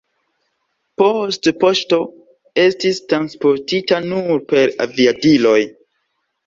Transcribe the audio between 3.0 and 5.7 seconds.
transportita nur per aviadiloj.